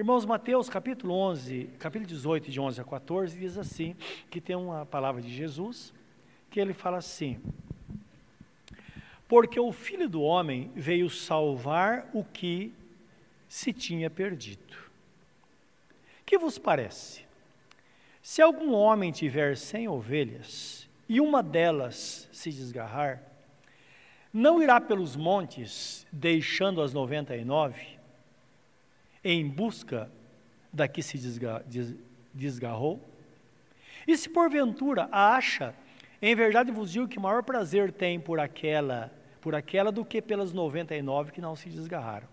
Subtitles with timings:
[0.00, 3.94] Irmãos, Mateus capítulo 11, capítulo 18, de 11 a 14, diz assim,
[4.30, 5.92] que tem uma palavra de Jesus,
[6.50, 7.38] que ele fala assim,
[9.28, 12.72] porque o Filho do Homem veio salvar o que
[13.46, 14.74] se tinha perdido.
[16.24, 17.26] Que vos parece?
[18.22, 23.22] Se algum homem tiver cem ovelhas e uma delas se desgarrar,
[24.32, 27.99] não irá pelos montes, deixando as noventa e nove,
[29.22, 30.10] em busca
[30.72, 31.18] da que se
[32.34, 33.00] desgarrou?
[34.06, 35.74] E se porventura acha,
[36.20, 40.52] em verdade vos digo que maior prazer tem por aquela, por aquela do que pelas
[40.52, 42.28] noventa e nove que não se desgarraram.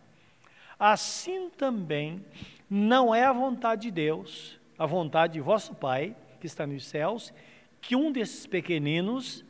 [0.80, 2.24] Assim também
[2.70, 7.34] não é a vontade de Deus, a vontade de vosso Pai, que está nos céus,
[7.82, 9.44] que um desses pequeninos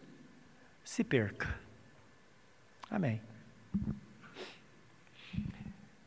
[0.84, 1.60] se perca.
[2.90, 3.22] Amém.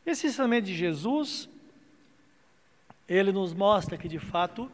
[0.05, 1.49] Esse ensinamento de Jesus,
[3.07, 4.71] ele nos mostra que de fato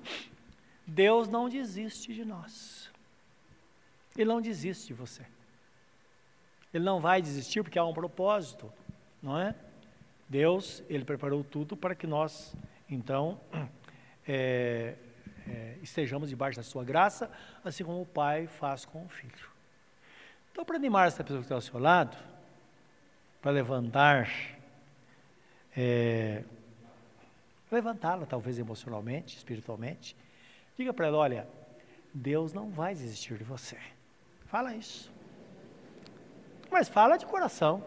[0.85, 2.89] Deus não desiste de nós.
[4.15, 5.25] Ele não desiste de você.
[6.73, 8.71] Ele não vai desistir porque há um propósito,
[9.21, 9.53] não é?
[10.29, 12.55] Deus, ele preparou tudo para que nós,
[12.89, 13.39] então,
[14.27, 14.95] é,
[15.47, 17.31] é, estejamos debaixo da sua graça,
[17.63, 19.49] assim como o Pai faz com o Filho.
[20.51, 22.17] Então, para animar essa pessoa que está ao seu lado,
[23.41, 24.29] para levantar,
[25.77, 26.43] é,
[27.71, 30.17] levantá-la talvez emocionalmente, espiritualmente,
[30.75, 31.47] diga para ela: olha,
[32.11, 33.77] Deus não vai desistir de você.
[34.47, 35.13] Fala isso.
[36.71, 37.83] Mas fala de coração,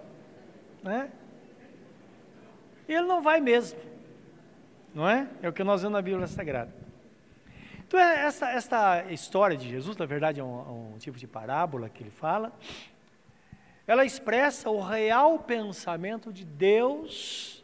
[0.82, 1.10] né?
[2.88, 3.78] Ele não vai mesmo,
[4.94, 5.28] não é?
[5.42, 6.72] É o que nós vemos na Bíblia Sagrada.
[7.86, 11.88] Então, é, essa, essa história de Jesus, na verdade, é um, um tipo de parábola
[11.88, 12.52] que ele fala,
[13.86, 17.59] ela expressa o real pensamento de Deus,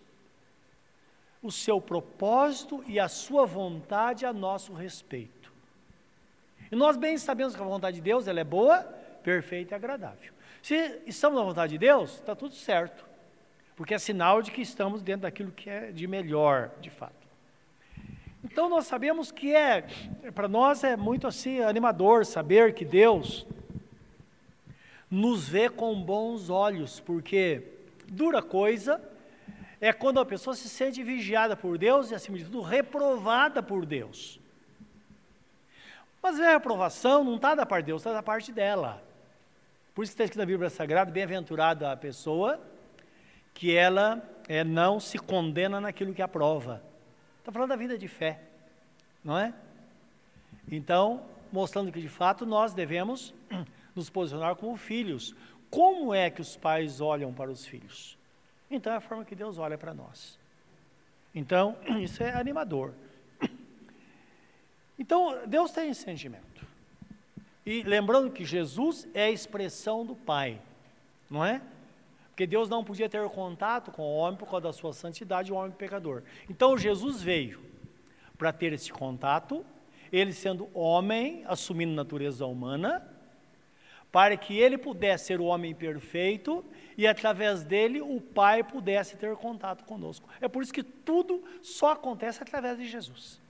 [1.43, 5.53] o seu propósito e a sua vontade a nosso respeito.
[6.71, 8.83] E nós bem sabemos que a vontade de Deus ela é boa,
[9.23, 10.33] perfeita e agradável.
[10.63, 13.05] Se estamos na vontade de Deus, está tudo certo,
[13.77, 17.27] porque é sinal de que estamos dentro daquilo que é de melhor, de fato.
[18.43, 19.85] Então nós sabemos que é,
[20.35, 23.47] para nós é muito assim animador saber que Deus
[25.11, 27.63] nos vê com bons olhos, porque
[28.09, 29.01] dura coisa
[29.81, 33.85] é quando a pessoa se sente vigiada por Deus e, acima de tudo, reprovada por
[33.85, 34.41] Deus.
[36.23, 39.03] Mas a reprovação não está da parte de Deus, está da parte dela.
[39.95, 42.61] Por isso está escrito na Bíblia Sagrada, bem-aventurada a pessoa
[43.55, 46.83] que ela é, não se condena naquilo que aprova.
[47.39, 48.41] Está falando da vida de fé,
[49.25, 49.55] não é?
[50.71, 51.23] Então,
[51.53, 53.33] mostrando que de fato nós devemos
[53.95, 55.35] nos posicionar como filhos.
[55.71, 58.16] Como é que os pais olham para os filhos?
[58.71, 60.39] Então é a forma que Deus olha para nós.
[61.35, 62.93] Então, isso é animador.
[64.99, 66.67] Então, Deus tem esse sentimento.
[67.67, 70.59] E lembrando que Jesus é a expressão do Pai,
[71.29, 71.61] não é?
[72.29, 75.57] Porque Deus não podia ter contato com o homem por causa da sua santidade, o
[75.57, 76.23] homem pecador.
[76.49, 77.61] Então Jesus veio
[78.39, 79.65] para ter esse contato,
[80.13, 83.07] ele sendo homem, assumindo natureza humana,
[84.13, 86.65] para que ele pudesse ser o homem perfeito
[86.97, 90.29] e através dele o Pai pudesse ter contato conosco.
[90.41, 93.41] É por isso que tudo só acontece através de Jesus.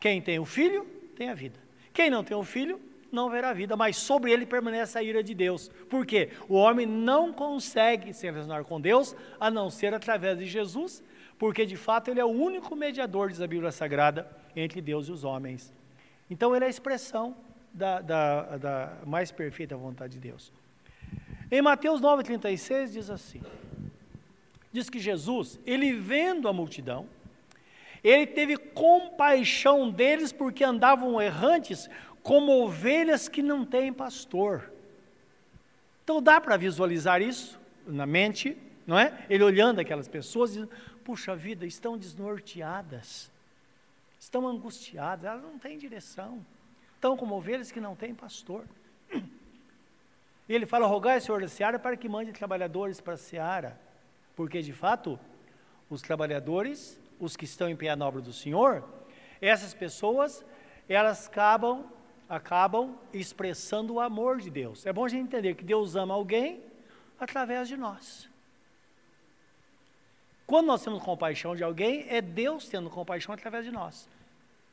[0.00, 0.84] Quem tem o filho,
[1.16, 1.58] tem a vida.
[1.92, 2.80] Quem não tem o filho,
[3.12, 5.68] não verá vida, mas sobre ele permanece a ira de Deus.
[5.88, 6.30] Por quê?
[6.48, 11.04] O homem não consegue se relacionar com Deus a não ser através de Jesus,
[11.38, 15.12] porque de fato ele é o único mediador, diz a Bíblia Sagrada, entre Deus e
[15.12, 15.72] os homens.
[16.30, 17.36] Então ele é a expressão
[17.72, 20.52] da, da, da mais perfeita vontade de Deus.
[21.52, 23.42] Em Mateus 9,36 diz assim:
[24.72, 27.06] diz que Jesus, ele vendo a multidão,
[28.02, 31.90] ele teve compaixão deles porque andavam errantes
[32.22, 34.72] como ovelhas que não têm pastor.
[36.02, 39.26] Então dá para visualizar isso na mente, não é?
[39.28, 40.66] Ele olhando aquelas pessoas e
[41.04, 43.30] puxa vida, estão desnorteadas,
[44.18, 46.44] estão angustiadas, elas não têm direção,
[46.94, 48.64] estão como ovelhas que não têm pastor.
[50.48, 53.78] E ele fala: rogai, Senhor da Seara, para que mande trabalhadores para a Seara,
[54.34, 55.18] porque de fato,
[55.88, 58.84] os trabalhadores, os que estão em na obra do Senhor,
[59.40, 60.44] essas pessoas,
[60.88, 61.84] elas acabam
[62.28, 64.86] acabam expressando o amor de Deus.
[64.86, 66.62] É bom a gente entender que Deus ama alguém
[67.20, 68.26] através de nós.
[70.46, 74.08] Quando nós temos compaixão de alguém, é Deus tendo compaixão através de nós.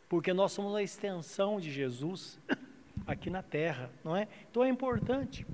[0.07, 2.39] Porque nós somos a extensão de Jesus
[3.11, 4.27] aqui na terra, não é?
[4.49, 5.45] Então é importante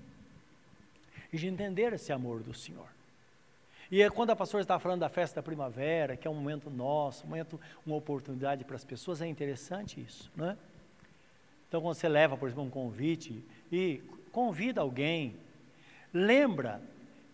[1.37, 2.87] gente entender esse amor do Senhor.
[3.91, 6.69] E é quando a pastora está falando da festa da primavera, que é um momento
[6.69, 10.57] nosso, um momento, uma oportunidade para as pessoas, é interessante isso, né?
[11.67, 14.01] Então, quando você leva, por exemplo, um convite e
[14.31, 15.35] convida alguém,
[16.13, 16.81] lembra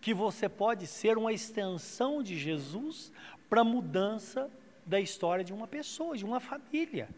[0.00, 3.12] que você pode ser uma extensão de Jesus
[3.48, 4.50] para a mudança
[4.84, 7.08] da história de uma pessoa, de uma família.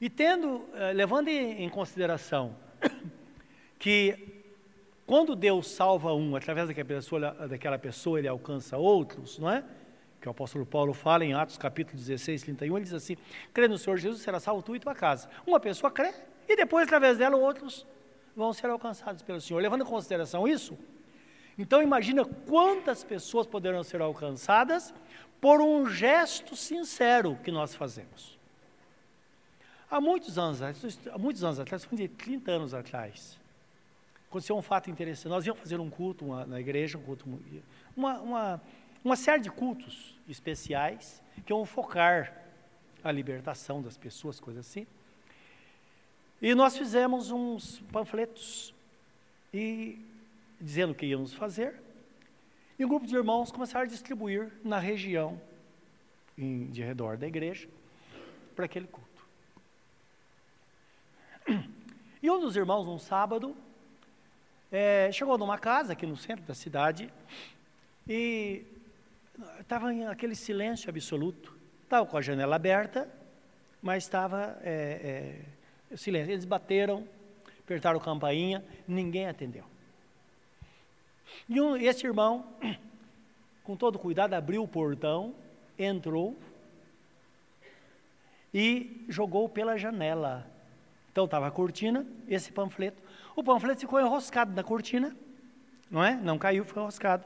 [0.00, 2.54] E tendo, eh, levando em consideração
[3.78, 4.44] que
[5.06, 9.64] quando Deus salva um através daquela pessoa, daquela pessoa, ele alcança outros, não é?
[10.20, 13.16] Que o apóstolo Paulo fala em Atos capítulo 16, 31, ele diz assim:
[13.52, 15.28] crê no Senhor Jesus, será salvo tu e tua casa.
[15.46, 16.12] Uma pessoa crê,
[16.48, 17.86] e depois, através dela, outros
[18.36, 19.60] vão ser alcançados pelo Senhor.
[19.60, 20.78] Levando em consideração isso,
[21.58, 24.94] então imagina quantas pessoas poderão ser alcançadas
[25.40, 28.37] por um gesto sincero que nós fazemos.
[29.90, 33.38] Há muitos anos, há muitos anos atrás, de 30 anos atrás,
[34.28, 35.28] aconteceu um fato interessante.
[35.28, 37.24] Nós íamos fazer um culto uma, na igreja, um culto,
[37.96, 38.62] uma, uma,
[39.02, 42.34] uma série de cultos especiais que iam focar
[43.02, 44.86] a libertação das pessoas, coisas assim.
[46.42, 48.74] E nós fizemos uns panfletos
[49.52, 49.98] e
[50.60, 51.80] dizendo o que íamos fazer.
[52.78, 55.40] E um grupo de irmãos começaram a distribuir na região
[56.36, 57.68] em, de redor da igreja
[58.54, 59.17] para aquele culto.
[62.22, 63.56] E um dos irmãos, num sábado,
[64.70, 67.12] é, chegou numa casa aqui no centro da cidade
[68.06, 68.64] e
[69.60, 71.56] estava em aquele silêncio absoluto.
[71.84, 73.08] Estava com a janela aberta,
[73.80, 75.40] mas estava é,
[75.90, 76.32] é, silêncio.
[76.32, 77.08] Eles bateram,
[77.60, 79.64] apertaram a campainha, ninguém atendeu.
[81.48, 82.44] E um, esse irmão,
[83.64, 85.34] com todo cuidado, abriu o portão,
[85.78, 86.36] entrou
[88.52, 90.57] e jogou pela janela.
[91.10, 93.02] Então estava a cortina, esse panfleto.
[93.34, 95.16] O panfleto ficou enroscado na cortina,
[95.90, 96.14] não é?
[96.14, 97.24] Não caiu, ficou enroscado.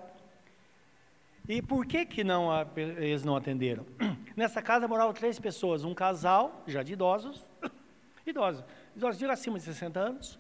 [1.49, 3.85] E por que, que não, eles não atenderam?
[4.37, 7.45] Nessa casa moravam três pessoas, um casal, já de idosos,
[8.27, 8.65] idosos,
[8.97, 10.39] idosos de acima de 60 anos,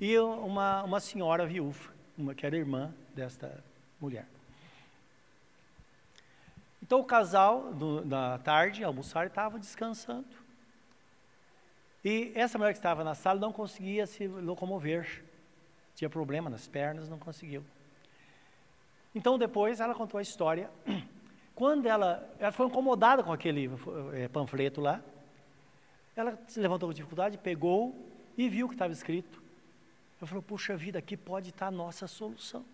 [0.00, 3.62] e uma, uma senhora viúva uma que era irmã desta
[4.00, 4.26] mulher.
[6.82, 10.26] Então o casal, do, na tarde, almoçar, estava descansando.
[12.08, 15.24] E essa mulher que estava na sala não conseguia se locomover.
[15.96, 17.64] Tinha problema nas pernas, não conseguiu.
[19.12, 20.70] Então depois ela contou a história.
[21.52, 23.68] Quando ela, ela foi incomodada com aquele
[24.12, 25.02] é, panfleto lá,
[26.14, 27.92] ela se levantou com dificuldade, pegou
[28.38, 29.42] e viu o que estava escrito.
[30.20, 32.64] Eu falei, puxa vida, aqui pode estar a nossa solução.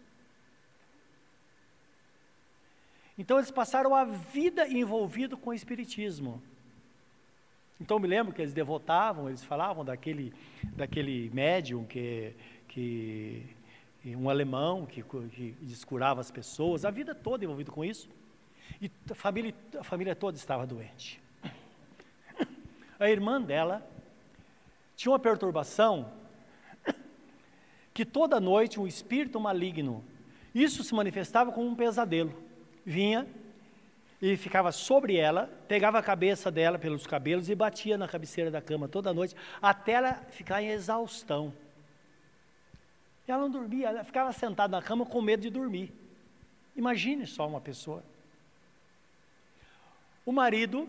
[3.17, 6.43] Então eles passaram a vida envolvido com o Espiritismo.
[7.83, 10.33] Então me lembro que eles devotavam, eles falavam daquele,
[10.77, 12.33] daquele médium que,
[12.69, 13.45] que
[14.17, 18.09] um alemão que, que descurava as pessoas, a vida toda envolvido com isso.
[18.81, 21.21] E a família, a família toda estava doente.
[23.01, 23.85] A irmã dela
[24.95, 26.09] tinha uma perturbação
[27.93, 30.05] que toda noite um espírito maligno,
[30.55, 32.33] isso se manifestava como um pesadelo,
[32.87, 33.27] vinha
[34.23, 38.63] e ficava sobre ela, pegava a cabeça dela pelos cabelos e batia na cabeceira da
[38.63, 41.53] cama toda noite, até ela ficar em exaustão.
[43.27, 45.93] Ela não dormia, ela ficava sentada na cama com medo de dormir.
[46.77, 48.05] Imagine só uma pessoa.
[50.25, 50.89] O marido,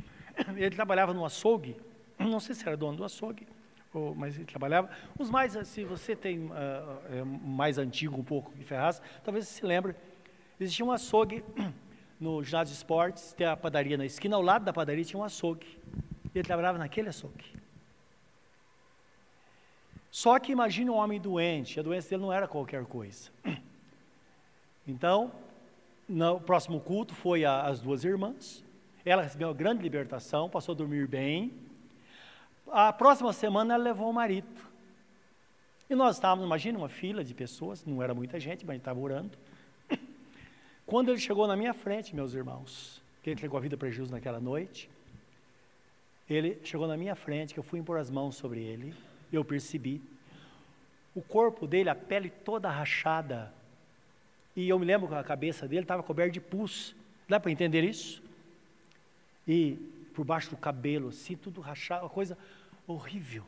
[0.56, 1.76] ele trabalhava no açougue,
[2.18, 3.46] não sei se era dono do açougue,
[3.92, 4.88] ou, mas ele trabalhava.
[5.18, 9.66] Os mais, se você tem uh, mais antigo um pouco que Ferraz, talvez você se
[9.66, 9.94] lembre,
[10.58, 11.44] existia um açougue
[12.20, 15.24] no ginásio de esportes, tem a padaria na esquina, ao lado da padaria tinha um
[15.24, 15.66] açougue.
[16.34, 17.58] Ele trabalhava naquele açougue.
[20.10, 23.30] Só que imagine um homem doente, a doença dele não era qualquer coisa.
[24.88, 25.30] Então,
[26.08, 28.64] no próximo culto foi a, as duas irmãs,
[29.04, 31.52] ela recebeu uma grande libertação, passou a dormir bem,
[32.66, 34.48] a próxima semana ela levou o marido.
[35.88, 39.38] E nós estávamos, imagina, uma fila de pessoas, não era muita gente, mas estava orando.
[40.90, 44.10] Quando ele chegou na minha frente, meus irmãos, que ele entregou a vida para Jesus
[44.10, 44.90] naquela noite,
[46.28, 48.92] ele chegou na minha frente, que eu fui impor as mãos sobre ele,
[49.32, 50.02] eu percebi
[51.14, 53.54] o corpo dele, a pele toda rachada,
[54.56, 56.92] e eu me lembro que a cabeça dele estava coberta de pus.
[57.28, 58.20] Dá para entender isso?
[59.46, 59.76] E
[60.12, 62.36] por baixo do cabelo, assim, tudo rachado, uma coisa
[62.84, 63.44] horrível.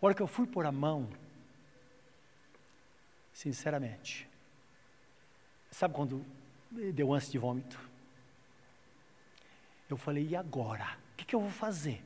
[0.00, 1.08] A hora que eu fui pôr a mão,
[3.32, 4.28] sinceramente,
[5.72, 6.24] sabe quando
[6.70, 7.78] deu ânsia de vômito?
[9.88, 10.98] Eu falei, e agora?
[11.12, 12.02] O que, que eu vou fazer?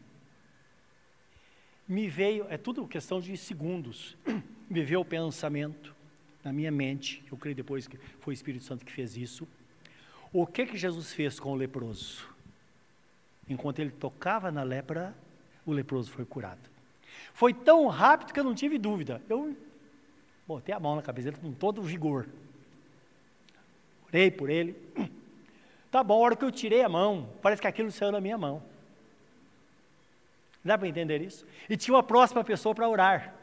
[1.86, 4.16] Me veio, é tudo questão de segundos,
[4.70, 5.94] me veio o pensamento
[6.44, 9.46] na minha mente, eu creio depois que foi o Espírito Santo que fez isso.
[10.32, 12.26] O que que Jesus fez com o leproso?
[13.48, 15.14] Enquanto ele tocava na lepra,
[15.66, 16.70] o leproso foi curado.
[17.34, 19.22] Foi tão rápido que eu não tive dúvida.
[19.28, 19.56] Eu
[20.46, 22.28] botei a mão na cabeça dele com todo o vigor.
[24.12, 24.76] Orei por ele.
[25.90, 28.36] Tá bom, a hora que eu tirei a mão, parece que aquilo saiu na minha
[28.36, 28.62] mão.
[30.64, 31.46] Dá para entender isso?
[31.68, 33.34] E tinha uma próxima pessoa para orar.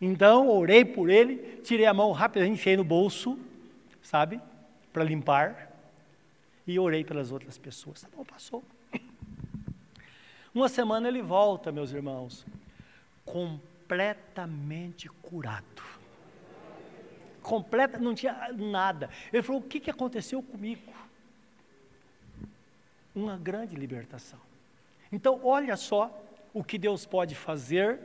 [0.00, 3.38] Então, orei por ele, tirei a mão rapidamente, enfiei no bolso,
[4.00, 4.40] sabe?
[4.92, 5.72] Para limpar.
[6.66, 8.02] E orei pelas outras pessoas.
[8.02, 8.62] Tá bom, passou.
[10.54, 12.46] Uma semana ele volta, meus irmãos,
[13.24, 15.97] completamente curado.
[17.48, 19.08] Completa, não tinha nada.
[19.32, 20.92] Ele falou: O que, que aconteceu comigo?
[23.14, 24.38] Uma grande libertação.
[25.10, 26.14] Então, olha só
[26.52, 27.98] o que Deus pode fazer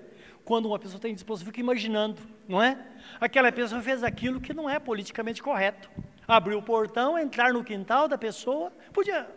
[0.45, 2.87] quando uma pessoa tem disposição, fica imaginando, não é?
[3.19, 5.89] Aquela pessoa fez aquilo que não é politicamente correto.
[6.25, 9.29] Abriu o portão, entrar no quintal da pessoa, podia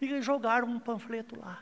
[0.00, 1.60] e jogar um panfleto lá.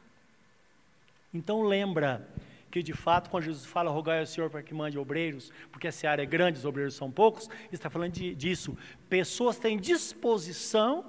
[1.33, 2.29] Então lembra
[2.71, 6.09] que de fato, quando Jesus fala, rogai ao Senhor para que mande obreiros, porque essa
[6.09, 8.77] área é grande, os obreiros são poucos, está falando de, disso.
[9.09, 11.05] Pessoas têm disposição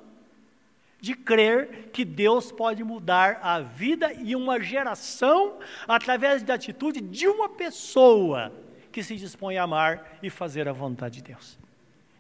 [1.02, 7.28] de crer que Deus pode mudar a vida e uma geração através da atitude de
[7.28, 8.52] uma pessoa
[8.92, 11.58] que se dispõe a amar e fazer a vontade de Deus.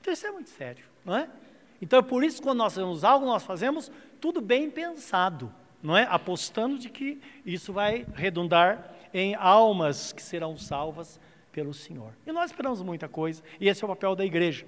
[0.02, 1.30] Então isso é muito sério, não é?
[1.82, 5.96] Então é por isso que quando nós fazemos algo, nós fazemos tudo bem pensado, não
[5.96, 6.08] é?
[6.10, 11.20] Apostando de que isso vai redundar em almas que serão salvas
[11.52, 12.14] pelo Senhor.
[12.26, 14.66] E nós esperamos muita coisa, e esse é o papel da igreja.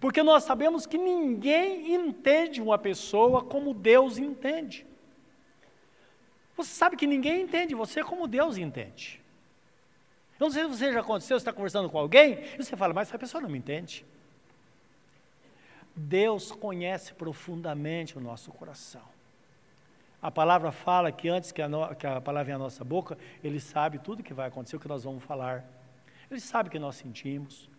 [0.00, 4.86] Porque nós sabemos que ninguém entende uma pessoa como Deus entende.
[6.56, 9.20] Você sabe que ninguém entende você como Deus entende.
[10.38, 12.94] Eu não sei se você já aconteceu, você está conversando com alguém, e você fala,
[12.94, 14.04] mas essa pessoa não me entende.
[15.94, 19.17] Deus conhece profundamente o nosso coração.
[20.20, 23.16] A palavra fala que antes que a, no, que a palavra venha à nossa boca,
[23.42, 25.64] Ele sabe tudo que vai acontecer, o que nós vamos falar.
[26.30, 27.70] Ele sabe o que nós sentimos.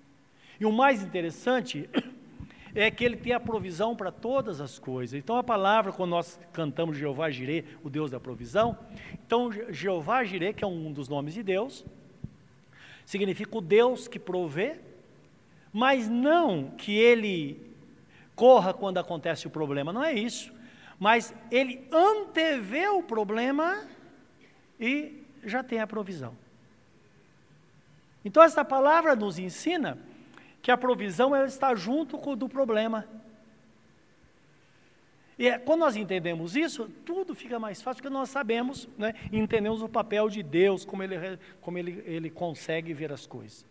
[0.60, 1.90] E o mais interessante
[2.74, 5.18] é que ele tem a provisão para todas as coisas.
[5.18, 8.78] Então a palavra, quando nós cantamos Jeová Jirê, o Deus da provisão,
[9.14, 11.86] então Jeová Jirê, que é um dos nomes de Deus,
[13.06, 14.80] significa o Deus que provê,
[15.72, 17.74] mas não que ele
[18.36, 20.52] corra quando acontece o problema, não é isso.
[21.00, 23.88] Mas ele antevê o problema
[24.80, 26.36] e já tem a provisão.
[28.24, 29.98] Então essa palavra nos ensina
[30.62, 33.08] que a provisão ela está junto com o do problema.
[35.38, 39.82] E é, quando nós entendemos isso, tudo fica mais fácil, porque nós sabemos, né, entendemos
[39.82, 43.66] o papel de Deus, como ele, como ele, ele consegue ver as coisas.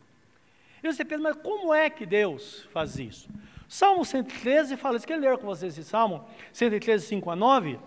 [0.83, 3.29] E você pensa, mas como é que Deus faz isso?
[3.69, 7.79] Salmo 113 fala isso, quero ler com vocês esse Salmo, 113, 5 a 9,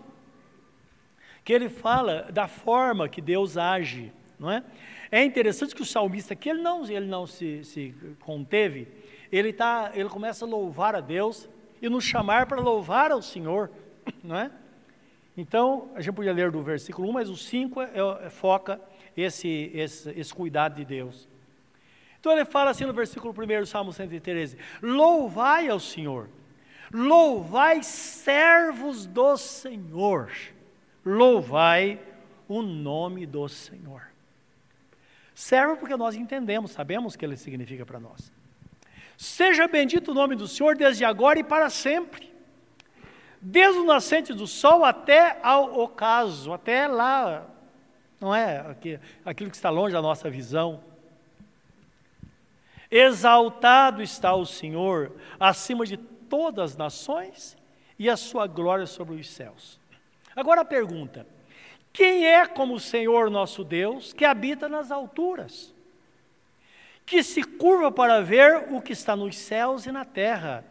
[1.44, 4.62] que ele fala da forma que Deus age, não é?
[5.10, 8.86] É interessante que o salmista aqui, ele não, ele não se, se conteve,
[9.30, 11.48] ele, tá, ele começa a louvar a Deus
[11.82, 13.68] e nos chamar para louvar ao Senhor,
[14.22, 14.52] não é?
[15.36, 17.90] Então, a gente podia ler do versículo 1, mas o 5 é,
[18.26, 18.80] é, foca
[19.16, 21.28] esse, esse, esse cuidado de Deus.
[22.22, 26.28] Então ele fala assim no versículo 1 Salmo 113: Louvai ao Senhor,
[26.92, 30.30] louvai servos do Senhor,
[31.04, 32.00] louvai
[32.46, 34.06] o nome do Senhor.
[35.34, 38.32] Servo porque nós entendemos, sabemos o que ele significa para nós.
[39.16, 42.32] Seja bendito o nome do Senhor desde agora e para sempre.
[43.40, 47.44] Desde o nascente do sol até ao ocaso, até lá,
[48.20, 48.76] não é
[49.24, 50.91] aquilo que está longe da nossa visão.
[52.92, 57.56] Exaltado está o Senhor acima de todas as nações
[57.98, 59.80] e a sua glória sobre os céus.
[60.36, 61.26] Agora a pergunta:
[61.90, 65.74] quem é como o Senhor nosso Deus, que habita nas alturas,
[67.06, 70.62] que se curva para ver o que está nos céus e na terra,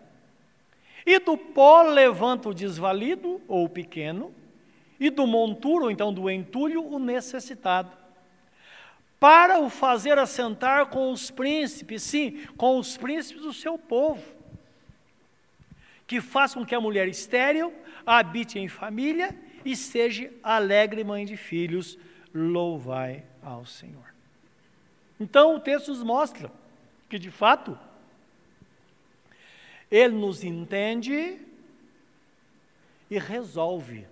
[1.03, 4.31] e do pó levanta o desvalido ou o pequeno,
[4.99, 7.97] e do monturo, então do entulho, o necessitado,
[9.21, 14.23] para o fazer assentar com os príncipes, sim, com os príncipes do seu povo,
[16.07, 17.71] que façam que a mulher estéril
[18.03, 21.99] habite em família e seja alegre mãe de filhos,
[22.33, 24.11] louvai ao Senhor.
[25.19, 26.51] Então o texto nos mostra
[27.07, 27.77] que de fato
[29.91, 31.37] ele nos entende
[33.07, 34.07] e resolve.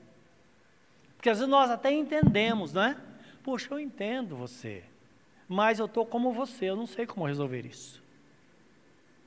[1.18, 2.96] Porque às vezes nós até entendemos, não é?
[3.42, 4.84] Poxa, eu entendo você,
[5.50, 8.04] mas eu estou como você, eu não sei como resolver isso.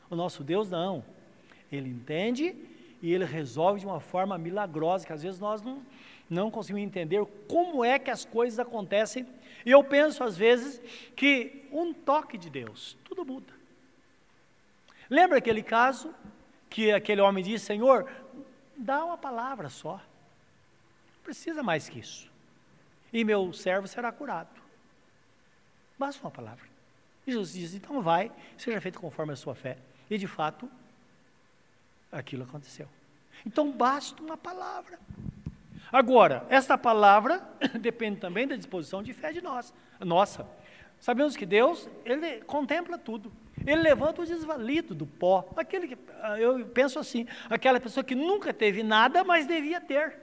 [0.09, 1.05] O nosso Deus não.
[1.71, 2.55] Ele entende
[3.03, 5.83] e ele resolve de uma forma milagrosa, que às vezes nós não,
[6.31, 9.27] não conseguimos entender como é que as coisas acontecem.
[9.67, 10.81] E eu penso às vezes
[11.17, 13.53] que um toque de Deus, tudo muda.
[15.11, 16.15] Lembra aquele caso
[16.71, 18.09] que aquele homem disse: Senhor,
[18.77, 22.31] dá uma palavra só, não precisa mais que isso,
[23.13, 24.62] e meu servo será curado.
[26.03, 26.65] Basta uma palavra.
[27.25, 29.79] E Jesus diz: então vai, seja feito conforme a sua fé.
[30.11, 30.69] E de fato,
[32.11, 32.89] aquilo aconteceu.
[33.47, 34.99] Então basta uma palavra.
[35.93, 37.41] Agora, esta palavra
[37.81, 40.45] depende também da disposição de fé de nós, nossa.
[40.99, 43.33] Sabemos que Deus, Ele contempla tudo.
[43.65, 45.49] Ele levanta o desvalido do pó.
[45.57, 50.17] Aquele que, ah, eu penso assim, aquela pessoa que nunca teve nada, mas devia ter.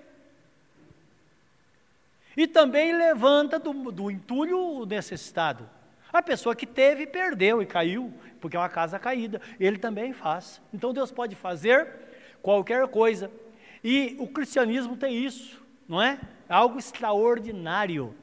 [2.40, 5.70] E também levanta do, do entulho o necessitado.
[6.10, 9.42] A pessoa que teve, perdeu e caiu, porque é uma casa caída.
[9.60, 10.62] Ele também faz.
[10.74, 11.86] Então Deus pode fazer
[12.42, 13.30] qualquer coisa.
[13.84, 16.18] E o cristianismo tem isso, não é?
[16.48, 18.16] Algo extraordinário.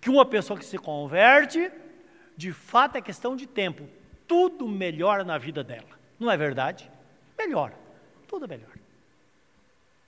[0.00, 1.68] Que uma pessoa que se converte,
[2.36, 3.88] de fato é questão de tempo.
[4.28, 5.98] Tudo melhora na vida dela.
[6.16, 6.88] Não é verdade?
[7.36, 7.74] Melhora.
[8.28, 8.78] Tudo melhora.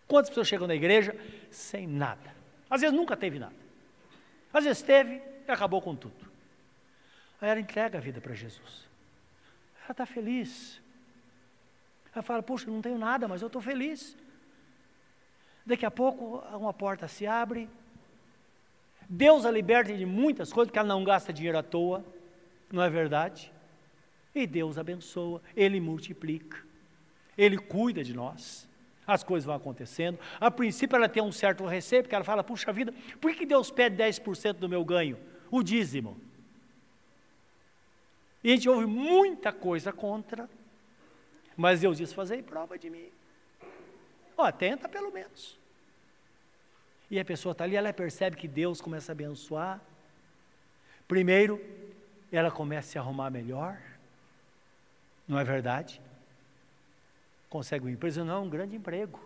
[0.06, 1.16] Quantas pessoas chegam na igreja
[1.50, 2.38] sem nada?
[2.70, 3.56] Às vezes nunca teve nada.
[4.52, 6.30] Às vezes teve e acabou com tudo.
[7.40, 8.88] Aí ela entrega a vida para Jesus.
[9.82, 10.80] Ela está feliz.
[12.14, 14.16] Ela fala, puxa, não tenho nada, mas eu estou feliz.
[15.66, 17.68] Daqui a pouco uma porta se abre.
[19.08, 22.04] Deus a liberta de muitas coisas, porque ela não gasta dinheiro à toa.
[22.70, 23.52] Não é verdade?
[24.32, 26.64] E Deus abençoa, Ele multiplica,
[27.36, 28.68] Ele cuida de nós.
[29.06, 30.18] As coisas vão acontecendo.
[30.38, 33.70] A princípio ela tem um certo receio, porque ela fala, puxa vida, por que Deus
[33.70, 35.18] pede 10% do meu ganho?
[35.50, 36.20] O dízimo.
[38.42, 40.48] E a gente ouve muita coisa contra,
[41.56, 43.10] mas Deus diz: fazer prova de mim.
[44.36, 45.58] Ó, tenta pelo menos.
[47.10, 49.80] E a pessoa está ali, ela percebe que Deus começa a abençoar.
[51.06, 51.60] Primeiro,
[52.32, 53.76] ela começa a se arrumar melhor.
[55.26, 56.00] Não é verdade?
[57.50, 59.20] Consegue um emprego, não, é um grande emprego.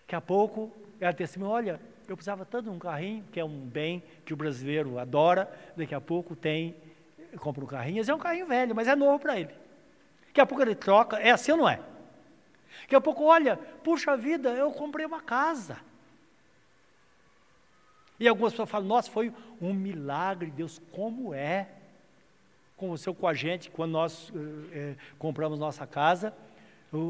[0.00, 3.60] Daqui a pouco, ela testemunha, olha, eu precisava tanto de um carrinho, que é um
[3.60, 6.74] bem que o brasileiro adora, daqui a pouco tem
[7.38, 9.54] compra um carrinho, é um carrinho velho, mas é novo para ele.
[10.28, 11.80] Daqui a pouco ele troca, é assim ou não é?
[12.82, 15.78] Daqui a pouco, olha, puxa vida, eu comprei uma casa.
[18.18, 21.68] E algumas pessoas falam, nossa, foi um milagre, Deus, como é?
[22.86, 24.32] Aconteceu com a gente, quando nós
[24.72, 26.34] é, compramos nossa casa,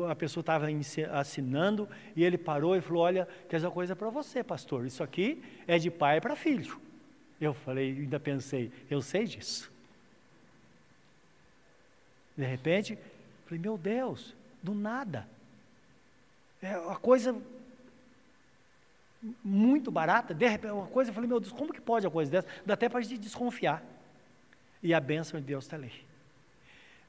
[0.08, 0.66] a pessoa estava
[1.12, 5.02] assinando e ele parou e falou: Olha, quer dizer uma coisa para você, pastor, isso
[5.02, 6.80] aqui é de pai para filho.
[7.40, 9.70] Eu falei, ainda pensei, eu sei disso.
[12.36, 12.98] De repente,
[13.44, 15.28] falei, meu Deus, do nada.
[16.62, 17.36] É uma coisa
[19.42, 22.30] muito barata, de repente, uma coisa, eu falei, meu Deus, como que pode uma coisa
[22.30, 22.48] dessa?
[22.64, 23.82] Dá até para a gente desconfiar.
[24.84, 25.92] E a bênção de Deus está ali.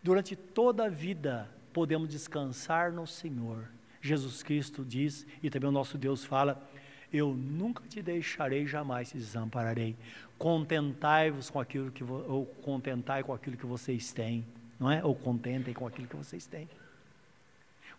[0.01, 3.67] Durante toda a vida, podemos descansar no Senhor.
[4.01, 6.67] Jesus Cristo diz, e também o nosso Deus fala,
[7.13, 9.95] eu nunca te deixarei, jamais te desampararei.
[10.39, 14.43] Contentai-vos com aquilo que, ou contentai com aquilo que vocês têm
[14.79, 15.03] não é?
[15.03, 16.67] Ou contentem com aquilo que vocês têm.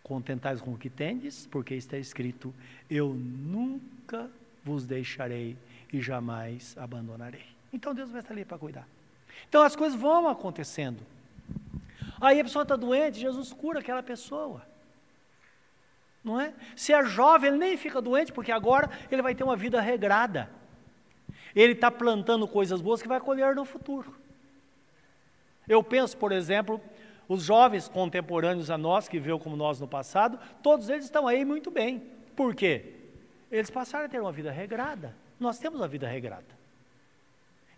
[0.03, 2.55] Contentais com o que tendes, porque está escrito:
[2.89, 4.31] Eu nunca
[4.65, 5.57] vos deixarei
[5.93, 7.45] e jamais abandonarei.
[7.73, 8.89] Então Deus vai estar ali para cuidar.
[9.49, 11.03] Então as coisas vão acontecendo.
[12.20, 14.62] Aí a pessoa está doente, Jesus cura aquela pessoa.
[16.25, 16.53] Não é?
[16.75, 20.51] Se é jovem, ele nem fica doente, porque agora ele vai ter uma vida regrada.
[21.55, 24.14] Ele está plantando coisas boas que vai colher no futuro.
[25.68, 26.81] Eu penso, por exemplo,
[27.29, 31.44] os jovens contemporâneos a nós, que veio como nós no passado, todos eles estão aí
[31.44, 32.03] muito bem.
[32.35, 32.94] Por quê?
[33.51, 35.14] Eles passaram a ter uma vida regrada.
[35.38, 36.57] Nós temos uma vida regrada.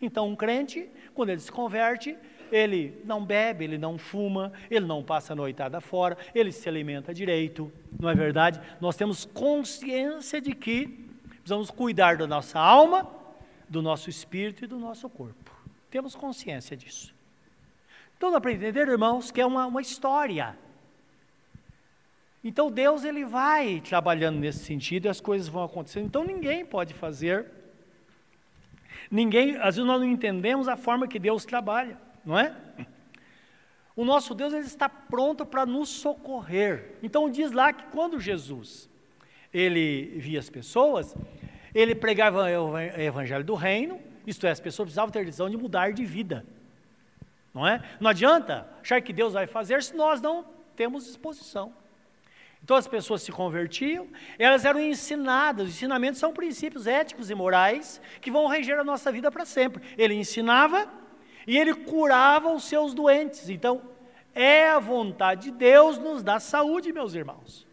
[0.01, 2.17] Então, um crente, quando ele se converte,
[2.53, 7.13] ele não bebe, ele não fuma, ele não passa a noitada fora, ele se alimenta
[7.13, 8.61] direito, não é verdade?
[8.81, 13.11] Nós temos consciência de que precisamos cuidar da nossa alma,
[13.69, 15.53] do nosso espírito e do nosso corpo.
[15.91, 17.15] Temos consciência disso.
[18.17, 20.59] Então dá para entender, irmãos, que é uma, uma história.
[22.43, 26.07] Então Deus ele vai trabalhando nesse sentido e as coisas vão acontecendo.
[26.07, 27.47] Então ninguém pode fazer.
[29.11, 32.55] Ninguém, às vezes nós não entendemos a forma que Deus trabalha, não é?
[33.97, 36.95] O nosso Deus ele está pronto para nos socorrer.
[37.03, 38.89] Então diz lá que quando Jesus
[39.53, 41.17] ele via as pessoas,
[41.75, 45.93] ele pregava o evangelho do reino, isto é, as pessoas precisavam ter decisão de mudar
[45.93, 46.45] de vida.
[47.53, 47.83] Não é?
[47.99, 50.45] Não adianta achar que Deus vai fazer se nós não
[50.77, 51.73] temos disposição.
[52.63, 58.01] Então as pessoas se convertiam, elas eram ensinadas, os ensinamentos são princípios éticos e morais
[58.21, 59.83] que vão reger a nossa vida para sempre.
[59.97, 60.91] Ele ensinava
[61.47, 63.49] e ele curava os seus doentes.
[63.49, 63.83] Então,
[64.35, 67.67] é a vontade de Deus nos dar saúde, meus irmãos.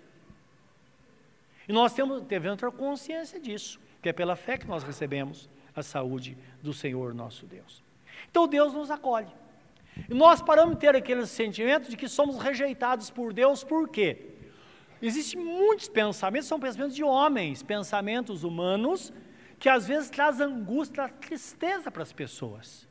[1.68, 5.84] E nós temos, devemos ter consciência disso, que é pela fé que nós recebemos a
[5.84, 7.84] saúde do Senhor nosso Deus.
[8.30, 9.32] Então Deus nos acolhe.
[10.10, 14.35] E nós paramos de ter aquele sentimento de que somos rejeitados por Deus, por quê?
[15.02, 19.12] Existem muitos pensamentos, são pensamentos de homens, pensamentos humanos,
[19.60, 22.88] que às vezes traz angústia, traz tristeza para as pessoas.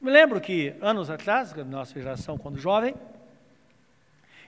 [0.00, 2.94] Me lembro que, anos atrás, na nossa geração, quando jovem,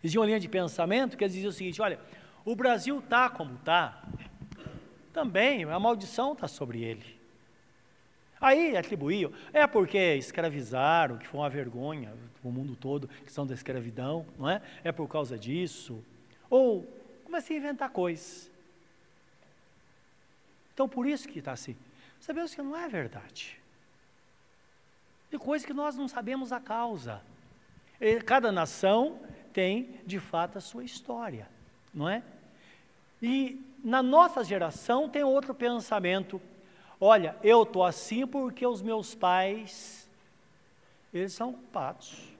[0.02, 2.00] existia uma linha de pensamento que dizia o seguinte: olha,
[2.44, 4.02] o Brasil está como está,
[5.12, 7.21] também a maldição está sobre ele.
[8.42, 14.26] Aí atribuíam, é porque escravizaram, que foi uma vergonha o mundo todo, questão da escravidão,
[14.36, 14.60] não é?
[14.82, 16.02] É por causa disso.
[16.50, 16.84] Ou
[17.24, 18.50] comecei a inventar coisas.
[20.74, 21.76] Então por isso que está assim.
[22.20, 23.58] Sabemos que não é verdade.
[25.30, 27.22] E coisas que nós não sabemos a causa.
[28.00, 29.20] E cada nação
[29.52, 31.48] tem, de fato, a sua história,
[31.94, 32.22] não é?
[33.22, 36.40] E na nossa geração tem outro pensamento
[37.04, 40.08] Olha, eu estou assim porque os meus pais,
[41.12, 42.32] eles são culpados.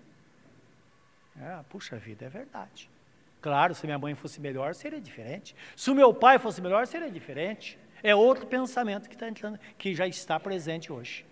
[1.37, 2.89] É, puxa vida, é verdade.
[3.41, 5.57] Claro, se minha mãe fosse melhor, seria diferente.
[5.75, 7.77] Se o meu pai fosse melhor, seria diferente.
[8.05, 11.27] É outro pensamento que, tá entrando, que já está presente hoje.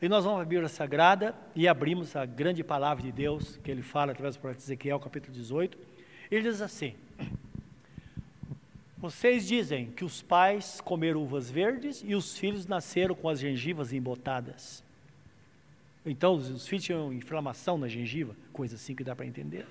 [0.00, 3.82] E nós vamos abrir a Sagrada e abrimos a grande palavra de Deus que ele
[3.82, 5.76] fala através do profeta Ezequiel, capítulo 18.
[6.30, 6.96] Ele diz assim:
[9.02, 13.92] vocês dizem que os pais comeram uvas verdes e os filhos nasceram com as gengivas
[13.92, 14.84] embotadas.
[16.06, 19.66] Então, os filhos tinham inflamação na gengiva, coisa assim que dá para entender.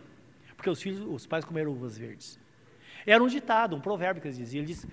[0.57, 2.37] Porque os filhos, os pais comeram uvas verdes.
[3.05, 4.63] Era um ditado, um provérbio que eles diziam.
[4.63, 4.85] Ele diz: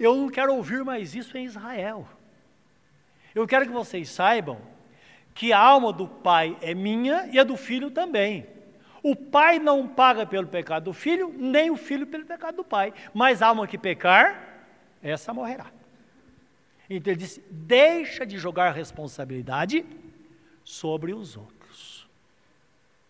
[0.00, 2.08] Eu não quero ouvir mais isso em Israel.
[3.34, 4.58] Eu quero que vocês saibam
[5.34, 8.46] que a alma do pai é minha e a do filho também.
[9.04, 12.90] O pai não paga pelo pecado do filho, nem o filho pelo pecado do pai.
[13.12, 14.64] Mas a alma que pecar,
[15.02, 15.70] essa morrerá.
[16.88, 19.84] Então ele disse: deixa de jogar responsabilidade
[20.64, 22.08] sobre os outros.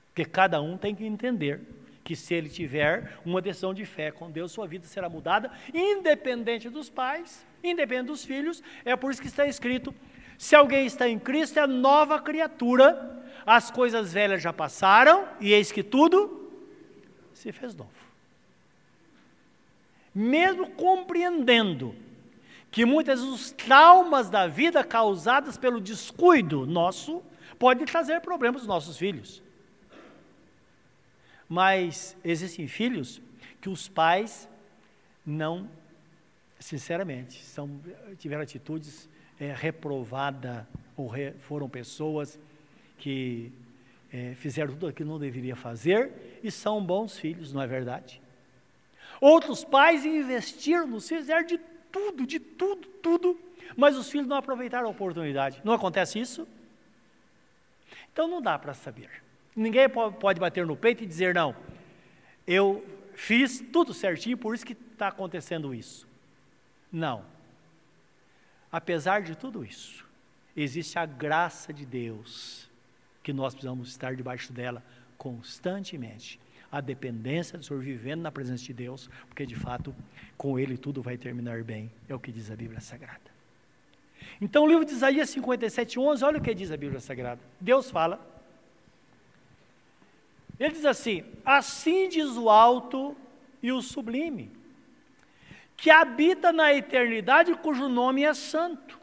[0.08, 1.60] Porque cada um tem que entender
[2.02, 6.68] que se ele tiver uma decisão de fé com Deus, sua vida será mudada, independente
[6.68, 8.64] dos pais, independente dos filhos.
[8.84, 9.94] É por isso que está escrito:
[10.38, 13.14] se alguém está em Cristo, é nova criatura
[13.46, 16.50] as coisas velhas já passaram e eis que tudo
[17.32, 17.90] se fez novo.
[20.14, 21.94] Mesmo compreendendo
[22.70, 27.22] que muitas vezes os traumas da vida causados pelo descuido nosso
[27.58, 29.42] podem trazer problemas aos nossos filhos.
[31.48, 33.20] Mas existem filhos
[33.60, 34.48] que os pais
[35.24, 35.68] não,
[36.58, 37.80] sinceramente, são,
[38.18, 39.08] tiveram atitudes
[39.40, 40.64] é, reprovadas
[40.96, 42.38] ou re, foram pessoas
[42.98, 43.52] que
[44.12, 48.20] é, fizeram tudo aquilo que não deveria fazer e são bons filhos, não é verdade?
[49.20, 51.58] Outros pais investiram nos filhos, fizeram de
[51.90, 53.38] tudo, de tudo, tudo,
[53.76, 55.60] mas os filhos não aproveitaram a oportunidade.
[55.64, 56.46] Não acontece isso?
[58.12, 59.10] Então não dá para saber.
[59.54, 61.54] Ninguém pode bater no peito e dizer, não,
[62.46, 66.06] eu fiz tudo certinho, por isso que está acontecendo isso.
[66.92, 67.24] Não.
[68.74, 70.04] Apesar de tudo isso,
[70.56, 72.68] existe a graça de Deus
[73.22, 74.82] que nós precisamos estar debaixo dela
[75.16, 76.40] constantemente.
[76.72, 79.94] A dependência do Senhor vivendo na presença de Deus, porque de fato
[80.36, 83.30] com Ele tudo vai terminar bem, é o que diz a Bíblia Sagrada.
[84.40, 87.40] Então o livro de Isaías 57, 11, olha o que diz a Bíblia Sagrada.
[87.60, 88.18] Deus fala,
[90.58, 93.16] ele diz assim: Assim diz o alto
[93.62, 94.50] e o sublime,
[95.76, 99.00] que habita na eternidade, cujo nome é santo.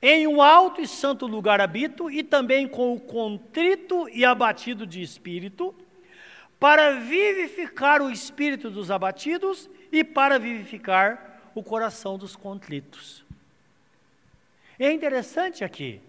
[0.00, 5.00] Em um alto e santo lugar habito, e também com o contrito e abatido de
[5.00, 5.74] espírito,
[6.58, 13.24] para vivificar o espírito dos abatidos e para vivificar o coração dos contritos.
[14.78, 16.00] É interessante aqui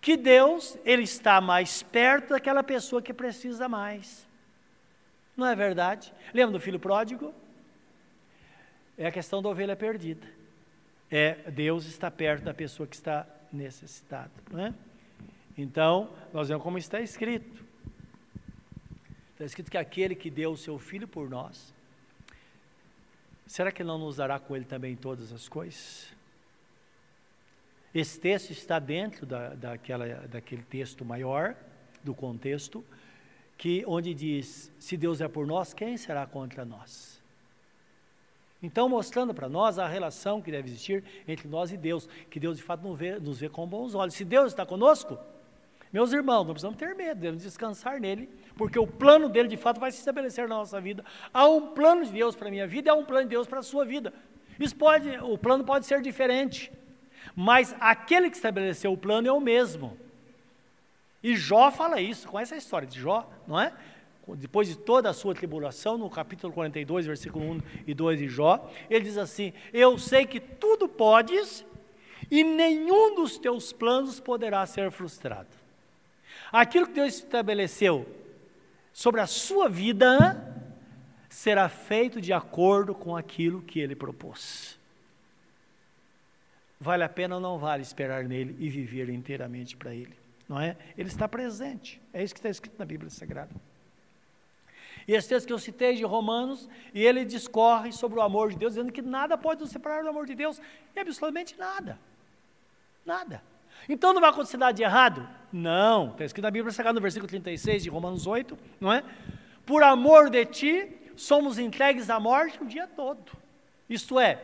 [0.00, 4.26] que Deus, ele está mais perto daquela pessoa que precisa mais.
[5.36, 6.12] Não é verdade?
[6.32, 7.34] Lembra do filho pródigo?
[8.98, 10.26] É a questão da ovelha perdida
[11.10, 14.30] é Deus está perto da pessoa que está necessitada.
[14.50, 14.74] Não é?
[15.56, 17.64] Então, nós vemos como está escrito.
[19.32, 21.72] Está escrito que aquele que deu o seu filho por nós,
[23.46, 26.12] será que não nos dará com ele também todas as coisas?
[27.94, 31.56] Esse texto está dentro da, daquela, daquele texto maior,
[32.04, 32.84] do contexto,
[33.56, 37.17] que onde diz: se Deus é por nós, quem será contra nós?
[38.62, 42.56] Então, mostrando para nós a relação que deve existir entre nós e Deus, que Deus
[42.56, 44.14] de fato nos vê, nos vê com bons olhos.
[44.14, 45.16] Se Deus está conosco,
[45.92, 49.78] meus irmãos, não precisamos ter medo, devemos descansar nele, porque o plano dele de fato
[49.78, 51.04] vai se estabelecer na nossa vida.
[51.32, 53.60] Há um plano de Deus para a minha vida há um plano de Deus para
[53.60, 54.12] a sua vida.
[54.58, 56.70] Isso pode, o plano pode ser diferente,
[57.34, 59.96] mas aquele que estabeleceu o plano é o mesmo.
[61.22, 63.72] E Jó fala isso, com essa história de Jó, não é?
[64.36, 68.70] Depois de toda a sua tribulação, no capítulo 42, versículo 1 e 2 de Jó,
[68.90, 71.64] ele diz assim: Eu sei que tudo podes
[72.30, 75.48] e nenhum dos teus planos poderá ser frustrado.
[76.52, 78.06] Aquilo que Deus estabeleceu
[78.92, 80.44] sobre a sua vida
[81.28, 84.78] será feito de acordo com aquilo que ele propôs.
[86.80, 90.14] Vale a pena ou não vale esperar nele e viver inteiramente para ele?
[90.48, 90.76] Não é?
[90.96, 92.00] Ele está presente.
[92.12, 93.50] É isso que está escrito na Bíblia Sagrada.
[95.08, 98.58] E esse texto que eu citei de Romanos, e ele discorre sobre o amor de
[98.58, 100.60] Deus, dizendo que nada pode nos separar do amor de Deus,
[100.94, 101.98] e absolutamente nada.
[103.06, 103.42] Nada.
[103.88, 105.26] Então não vai acontecer nada de errado?
[105.50, 106.10] Não.
[106.10, 109.02] Está escrito na Bíblia Sagrada, no versículo 36 de Romanos 8, não é?
[109.64, 113.32] Por amor de ti, somos entregues à morte o dia todo.
[113.88, 114.42] Isto é,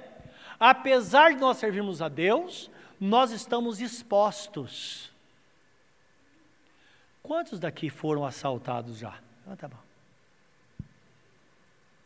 [0.59, 5.13] apesar de nós servirmos a Deus, nós estamos expostos.
[7.23, 9.19] Quantos daqui foram assaltados já?
[9.47, 9.94] Ah, tá bom.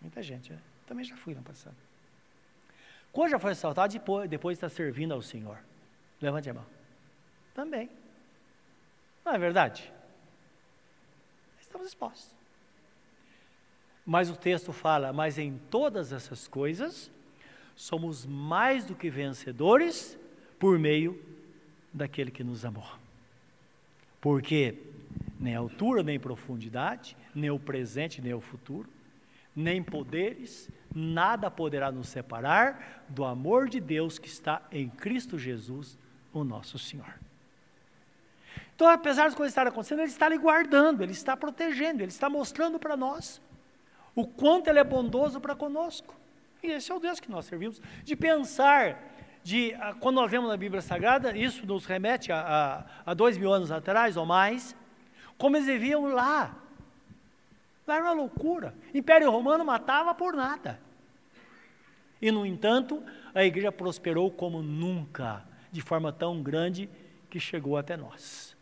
[0.01, 0.61] Muita gente, né?
[0.87, 1.77] Também já fui no passado.
[3.13, 5.59] Quando já foi assaltado, depois, depois está servindo ao Senhor?
[6.21, 6.67] Levante a mão.
[7.55, 7.91] Também.
[9.25, 9.93] Não é verdade?
[11.61, 12.35] Estamos expostos.
[14.07, 17.11] Mas o texto fala: mas em todas essas coisas,
[17.77, 20.19] somos mais do que vencedores
[20.59, 21.23] por meio
[21.93, 22.89] daquele que nos amou.
[24.21, 24.79] Porque
[25.39, 28.89] nem altura, nem profundidade, nem o presente, nem o futuro,
[29.59, 35.99] nem poderes, nada poderá nos separar do amor de Deus que está em Cristo Jesus,
[36.33, 37.14] o nosso Senhor.
[38.75, 42.31] Então, apesar das coisas estarem acontecendo, Ele está ali guardando, Ele está protegendo, Ele está
[42.31, 43.42] mostrando para nós
[44.14, 46.14] o quanto Ele é bondoso para conosco.
[46.62, 47.83] E esse é o Deus que nós servimos.
[48.05, 53.11] De pensar, de ah, quando nós vemos na Bíblia Sagrada, isso nos remete a, a,
[53.11, 54.77] a dois mil anos atrás ou mais,
[55.37, 56.57] como eles viviam lá.
[57.92, 58.74] Era uma loucura.
[58.94, 60.81] Império Romano matava por nada.
[62.20, 63.03] E, no entanto,
[63.35, 66.88] a igreja prosperou como nunca, de forma tão grande
[67.31, 68.57] que chegou até nós.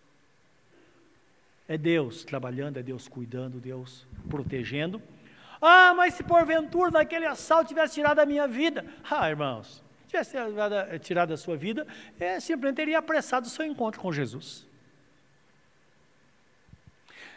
[1.68, 5.02] É Deus trabalhando, é Deus cuidando, Deus protegendo.
[5.60, 8.84] Ah, mas se porventura naquele assalto tivesse tirado a minha vida.
[9.08, 11.86] Ah, irmãos, tivesse tirado, tirado a sua vida,
[12.20, 14.65] é, simplesmente teria apressado o seu encontro com Jesus.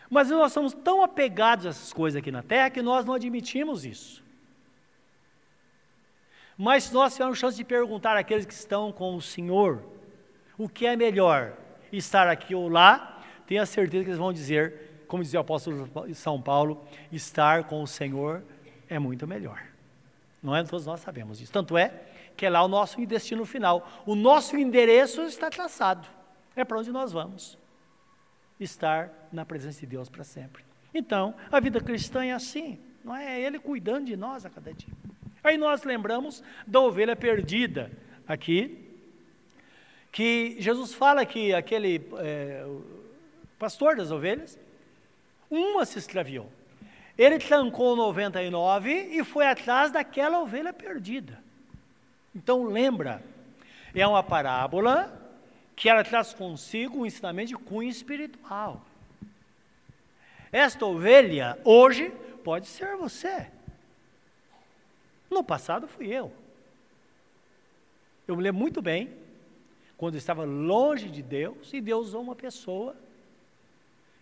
[0.10, 3.86] Mas nós somos tão apegados a essas coisas aqui na terra que nós não admitimos
[3.86, 4.24] isso.
[6.58, 9.84] Mas se nós tivermos chance de perguntar àqueles que estão com o Senhor,
[10.58, 11.54] o que é melhor,
[11.92, 16.42] estar aqui ou lá, tenha certeza que eles vão dizer, como dizia o apóstolo São
[16.42, 18.44] Paulo, estar com o Senhor
[18.90, 19.62] é muito melhor.
[20.42, 20.64] Não é?
[20.64, 21.52] Todos nós sabemos disso.
[21.52, 21.94] Tanto é
[22.36, 23.88] que é lá o nosso destino final.
[24.06, 26.08] O nosso endereço está traçado.
[26.56, 27.59] É para onde nós vamos.
[28.60, 30.64] Estar na presença de Deus para sempre.
[30.94, 32.80] Então, a vida cristã é assim.
[33.04, 34.94] Não é Ele cuidando de nós a cada dia.
[35.44, 37.92] Aí nós lembramos da ovelha perdida
[38.28, 38.86] aqui,
[40.12, 42.68] que Jesus fala que aquele é,
[43.58, 44.60] pastor das ovelhas,
[45.50, 46.52] uma se extraviou.
[47.18, 51.42] Ele trancou 99 e foi atrás daquela ovelha perdida.
[52.36, 53.22] Então lembra,
[53.94, 55.19] é uma parábola
[55.80, 58.86] que ela traz consigo um ensinamento de cunho espiritual.
[60.52, 62.12] Esta ovelha, hoje,
[62.44, 63.50] pode ser você.
[65.32, 66.34] No passado fui eu.
[68.28, 69.10] Eu me lembro muito bem,
[69.96, 72.94] quando eu estava longe de Deus, e Deus usou uma pessoa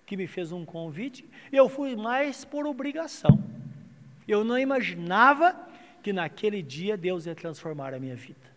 [0.05, 3.43] que me fez um convite, eu fui mais por obrigação.
[4.27, 5.59] Eu não imaginava
[6.03, 8.47] que naquele dia Deus ia transformar a minha vida.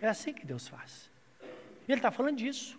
[0.00, 1.12] É assim que Deus faz.
[1.88, 2.78] Ele está falando disso.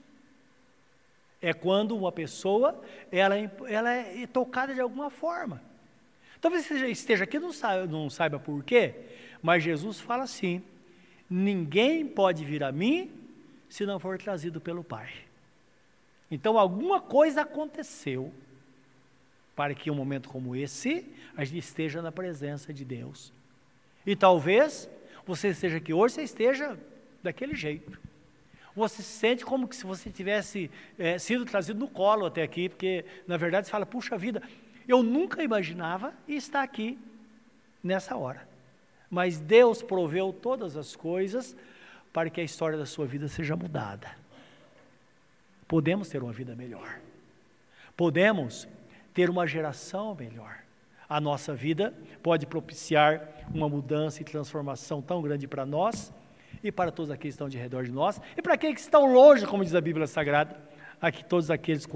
[1.42, 5.62] É quando uma pessoa ela, é ela é tocada de alguma forma.
[6.42, 8.96] Talvez você esteja aqui não saiba, não saiba por quê,
[9.42, 10.64] mas Jesus fala assim:
[11.30, 13.12] ninguém pode vir a mim
[13.70, 15.12] se não for trazido pelo Pai.
[16.30, 18.34] Então, alguma coisa aconteceu
[19.56, 21.06] para que um momento como esse
[21.38, 23.32] a gente esteja na presença de Deus.
[24.06, 24.90] E talvez
[25.26, 26.78] você esteja aqui hoje, você esteja
[27.24, 28.00] daquele jeito.
[28.76, 33.06] Você se sente como se você tivesse é, sido trazido no colo até aqui, porque
[33.26, 34.42] na verdade você fala, puxa vida,
[34.88, 37.00] eu nunca imaginava estar aqui
[37.82, 38.48] nessa hora.
[39.10, 41.56] Mas Deus proveu todas as coisas
[42.12, 44.10] para que a história da sua vida seja mudada.
[45.68, 47.00] Podemos ter uma vida melhor.
[47.96, 48.68] Podemos
[49.14, 50.60] ter uma geração melhor.
[51.08, 56.14] A nossa vida pode propiciar uma mudança e transformação tão grande para nós
[56.64, 59.12] e para todos aqueles que estão de redor de nós e para aqueles que estão
[59.12, 60.60] longe, como diz a Bíblia Sagrada,
[61.02, 61.88] aqui todos aqueles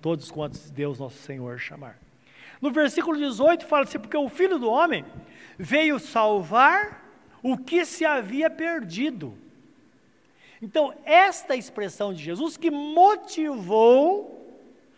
[0.00, 1.98] todos quantos Deus nosso Senhor chamar.
[2.60, 5.04] No versículo 18 fala assim: porque o Filho do homem
[5.58, 7.04] veio salvar
[7.42, 9.36] o que se havia perdido.
[10.60, 14.36] Então, esta expressão de Jesus que motivou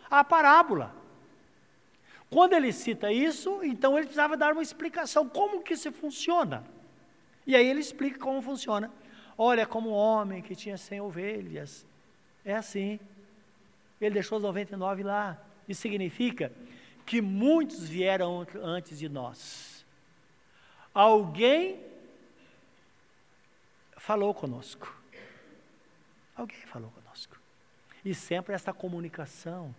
[0.08, 0.94] a parábola.
[2.30, 6.64] Quando ele cita isso, então ele precisava dar uma explicação, como que isso funciona.
[7.46, 8.90] E aí ele explica como funciona.
[9.40, 11.86] Olha, como um homem que tinha 100 ovelhas,
[12.44, 12.98] é assim.
[14.00, 15.40] Ele deixou as 99 lá.
[15.68, 16.52] Isso significa
[17.06, 19.86] que muitos vieram antes de nós.
[20.92, 21.80] Alguém
[23.96, 24.92] falou conosco.
[26.34, 27.40] Alguém falou conosco.
[28.04, 29.74] E sempre essa comunicação,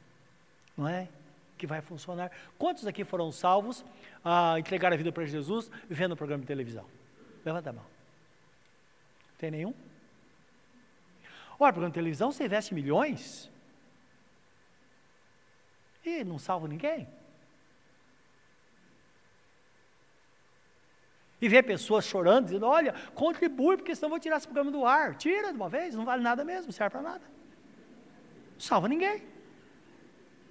[0.78, 1.10] não é?
[1.58, 2.32] Que vai funcionar.
[2.58, 3.84] Quantos aqui foram salvos
[4.24, 6.86] a entregar a vida para Jesus vendo o programa de televisão?
[7.44, 7.99] Levanta a mão.
[9.40, 9.74] Tem nenhum?
[11.58, 13.50] Olha, programa de televisão você investe milhões
[16.06, 17.08] e não salva ninguém.
[21.42, 24.86] E ver pessoas chorando, dizendo: Olha, contribui, porque senão eu vou tirar esse programa do
[24.86, 25.16] ar.
[25.16, 27.26] Tira de uma vez, não vale nada mesmo, não serve para nada.
[28.54, 29.24] Não salva ninguém.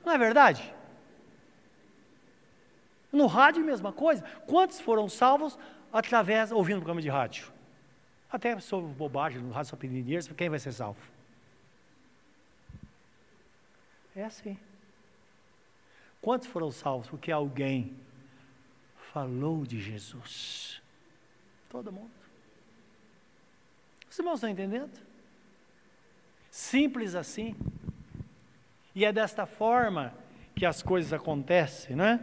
[0.04, 0.74] Não é verdade?
[3.12, 4.22] No rádio, mesma coisa.
[4.46, 5.58] Quantos foram salvos
[5.92, 7.57] através, ouvindo o programa de rádio?
[8.30, 11.00] Até sobre bobagem, no pedindo dinheiro, quem vai ser salvo?
[14.14, 14.58] É assim.
[16.20, 17.08] Quantos foram salvos?
[17.08, 17.96] Porque alguém
[19.12, 20.82] falou de Jesus.
[21.70, 22.10] Todo mundo.
[24.10, 24.90] Os irmãos estão entendendo?
[26.50, 27.54] Simples assim.
[28.94, 30.12] E é desta forma
[30.54, 32.20] que as coisas acontecem, né?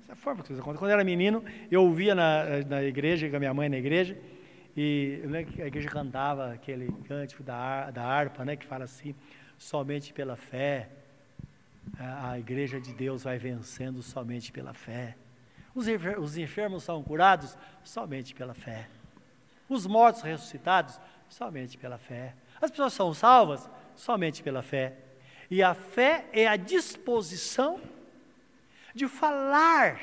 [0.00, 0.78] Dessa forma que as coisas acontecem.
[0.78, 4.18] Quando eu era menino, eu ouvia na, na igreja, com a minha mãe na igreja,
[4.76, 5.22] e
[5.62, 8.56] a igreja cantava aquele cântico da, da harpa, né?
[8.56, 9.14] Que fala assim,
[9.56, 10.88] somente pela fé,
[11.98, 15.16] a igreja de Deus vai vencendo somente pela fé.
[15.74, 15.86] Os,
[16.18, 18.88] os enfermos são curados somente pela fé.
[19.68, 22.34] Os mortos ressuscitados somente pela fé.
[22.60, 24.96] As pessoas são salvas somente pela fé.
[25.50, 27.80] E a fé é a disposição
[28.94, 30.00] de falar,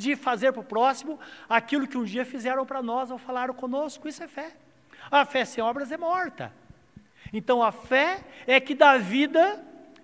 [0.00, 4.08] de fazer para o próximo aquilo que um dia fizeram para nós ou falaram conosco.
[4.08, 4.56] Isso é fé.
[5.10, 6.52] A fé sem obras é morta.
[7.32, 9.62] Então a fé é que dá vida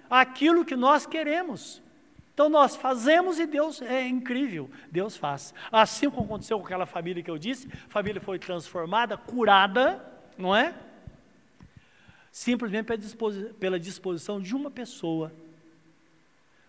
[0.08, 1.82] àquilo que nós queremos.
[2.34, 5.54] Então nós fazemos e Deus é incrível, Deus faz.
[5.72, 10.04] Assim como aconteceu com aquela família que eu disse, a família foi transformada, curada,
[10.36, 10.74] não é?
[12.30, 12.88] Simplesmente
[13.58, 15.32] pela disposição de uma pessoa.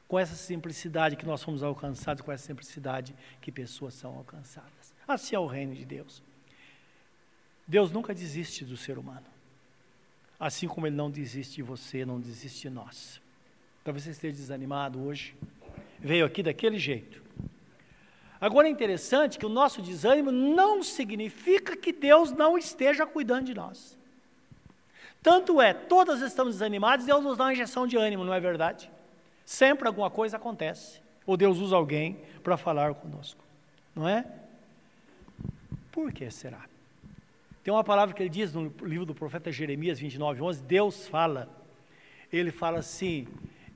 [0.07, 4.93] Com essa simplicidade que nós fomos alcançados, com essa simplicidade que pessoas são alcançadas.
[5.07, 6.23] Assim é o reino de Deus.
[7.67, 9.25] Deus nunca desiste do ser humano.
[10.39, 13.21] Assim como Ele não desiste de você, não desiste de nós.
[13.83, 15.35] Talvez você esteja desanimado hoje
[15.99, 17.21] veio aqui daquele jeito.
[18.39, 23.53] Agora é interessante que o nosso desânimo não significa que Deus não esteja cuidando de
[23.53, 23.97] nós.
[25.23, 28.91] Tanto é, todas estamos desanimados, Deus nos dá uma injeção de ânimo, não é verdade?
[29.47, 31.01] Sempre alguma coisa acontece.
[31.25, 33.41] Ou Deus usa alguém para falar conosco.
[33.95, 34.25] Não é?
[35.89, 36.65] Por que será?
[37.63, 40.63] Tem uma palavra que ele diz no livro do profeta Jeremias 29, 11.
[40.63, 41.49] Deus fala.
[42.29, 43.25] Ele fala assim: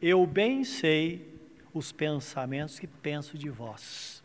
[0.01, 1.39] Eu bem sei
[1.73, 4.21] os pensamentos que penso de vós.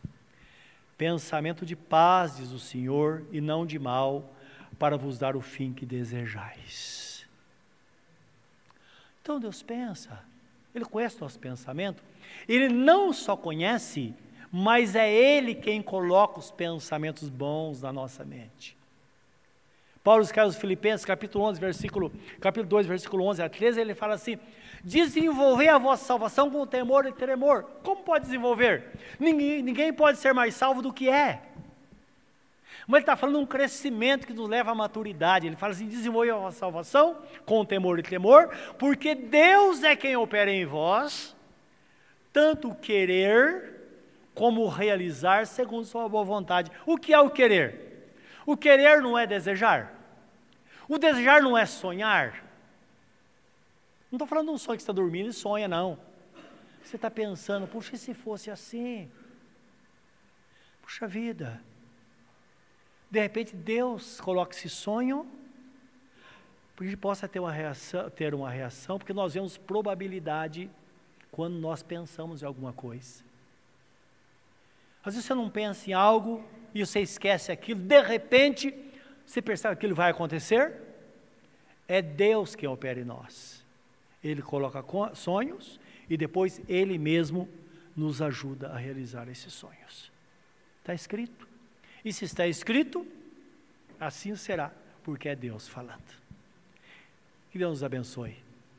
[0.98, 4.35] Pensamento de paz, diz o Senhor, e não de mal,
[4.80, 7.24] para vos dar o fim que desejais.
[9.23, 10.25] Então Deus pensa,
[10.77, 12.02] Ele conhece nosso pensamento,
[12.46, 14.14] Ele não só conhece,
[14.52, 18.77] mas é Ele quem coloca os pensamentos bons na nossa mente.
[20.04, 24.14] Paulo escreve aos Filipenses, capítulo 11, versículo, capítulo 2, versículo 11 a 13, ele fala
[24.14, 24.38] assim:
[24.85, 27.64] desenvolver a vossa salvação com temor e tremor.
[27.83, 28.85] Como pode desenvolver?
[29.18, 31.42] Ninguém, ninguém pode ser mais salvo do que é.
[32.87, 35.46] Mas ele está falando de um crescimento que nos leva à maturidade.
[35.46, 40.50] Ele fala assim: desenvolver a salvação com temor e tremor, porque Deus é quem opera
[40.50, 41.34] em vós,
[42.32, 43.74] tanto querer
[44.34, 46.70] como realizar segundo sua boa vontade.
[46.84, 48.12] O que é o querer?
[48.44, 49.92] O querer não é desejar.
[50.88, 52.44] O desejar não é sonhar.
[54.10, 55.98] Não estou falando de um sonho que está dormindo e sonha, não.
[56.84, 59.10] Você está pensando, puxa, e se fosse assim?
[60.80, 61.60] Puxa vida.
[63.11, 65.27] De repente Deus coloca esse sonho
[66.75, 70.71] para que a gente possa ter uma reação, ter uma reação, porque nós vemos probabilidade
[71.31, 73.25] quando nós pensamos em alguma coisa.
[75.02, 76.44] Às vezes você não pensa em algo
[76.75, 78.75] e você esquece aquilo, de repente
[79.25, 80.75] você percebe que aquilo vai acontecer.
[81.88, 83.65] É Deus quem opera em nós.
[84.23, 84.85] Ele coloca
[85.15, 85.81] sonhos
[86.11, 87.48] e depois Ele mesmo
[87.96, 90.11] nos ajuda a realizar esses sonhos.
[90.81, 91.46] Está escrito.
[92.07, 93.04] E se está escrito,
[93.98, 94.71] assim será,
[95.02, 96.15] porque é Deus falando.
[97.50, 98.37] Que Deus nos abençoe.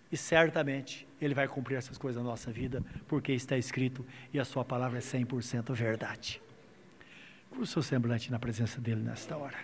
[0.10, 4.46] E certamente Ele vai cumprir essas coisas na nossa vida, porque está escrito e a
[4.46, 6.42] Sua palavra é 100% verdade.
[7.50, 9.60] Cura o seu semblante na presença dEle nesta hora.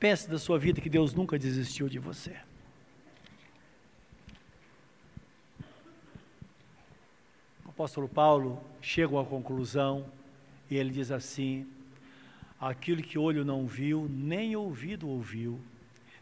[0.00, 2.36] Pense da sua vida que Deus nunca desistiu de você.
[7.80, 10.04] Apóstolo Paulo chega à conclusão
[10.70, 11.66] e ele diz assim:
[12.60, 15.58] aquilo que olho não viu, nem ouvido ouviu,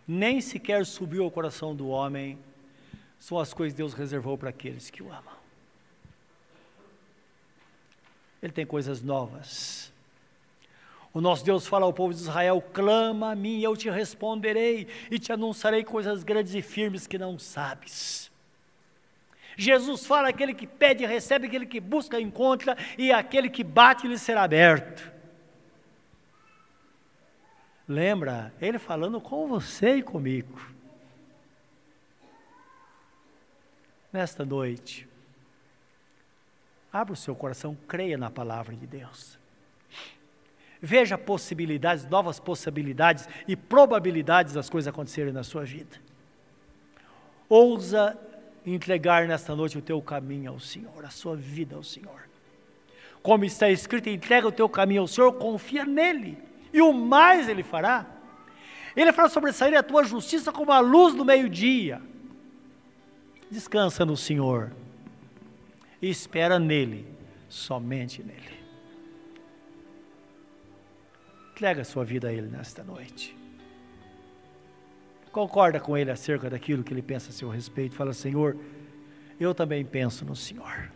[0.07, 2.39] nem sequer subiu ao coração do homem,
[3.19, 5.37] são as coisas que Deus reservou para aqueles que o amam.
[8.41, 9.93] Ele tem coisas novas
[11.13, 15.19] o nosso Deus fala ao povo de Israel: clama a mim, eu te responderei e
[15.19, 18.31] te anunciarei coisas grandes e firmes que não sabes.
[19.59, 24.17] Jesus fala: aquele que pede, recebe, aquele que busca, encontra, e aquele que bate, lhe
[24.17, 25.13] será aberto.
[27.89, 30.61] Lembra, ele falando com você e comigo.
[34.13, 35.09] Nesta noite,
[36.93, 39.37] abra o seu coração, creia na palavra de Deus.
[40.81, 45.97] Veja possibilidades, novas possibilidades e probabilidades das coisas acontecerem na sua vida.
[47.49, 48.17] Ousa
[48.75, 52.29] entregar nesta noite o teu caminho ao Senhor, a sua vida ao Senhor.
[53.23, 56.39] Como está escrito, entrega o teu caminho ao Senhor, confia nele,
[56.73, 58.07] e o mais ele fará.
[58.97, 62.03] Ele fará sobressair a tua justiça como a luz do meio-dia.
[63.51, 64.73] Descansa no Senhor
[66.03, 67.07] e espera nele,
[67.49, 68.59] somente nele.
[71.53, 73.38] Entrega a sua vida a Ele nesta noite.
[75.39, 77.95] Concorda com Ele acerca daquilo que Ele pensa a seu respeito.
[77.95, 78.57] Fala, Senhor,
[79.39, 80.91] eu também penso no Senhor.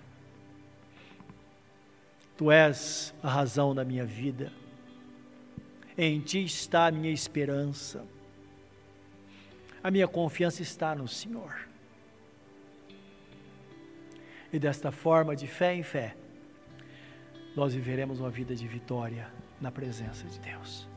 [2.37, 4.53] Tu és a razão da minha vida.
[5.97, 8.05] Em Ti está a minha esperança.
[9.81, 11.69] A minha confiança está no Senhor.
[14.53, 16.17] E desta forma, de fé em fé,
[17.55, 20.89] nós viveremos uma vida de vitória na presença de Deus,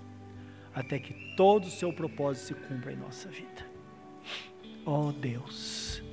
[0.76, 3.66] até que todo o seu propósito se cumpra em nossa vida.
[4.86, 6.04] Oh Deus,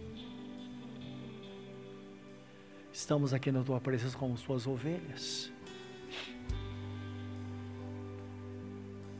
[2.92, 5.52] estamos aqui na tua presença como suas ovelhas.